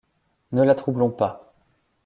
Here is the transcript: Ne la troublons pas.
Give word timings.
Ne 0.51 0.63
la 0.63 0.73
troublons 0.73 1.11
pas. 1.11 1.53